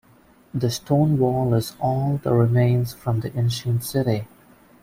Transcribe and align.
The 0.51 0.71
stone 0.71 1.19
wall 1.19 1.53
is 1.53 1.75
all 1.79 2.19
the 2.23 2.33
remains 2.33 2.91
from 2.91 3.19
the 3.19 3.37
ancient 3.37 3.83
city. 3.83 4.27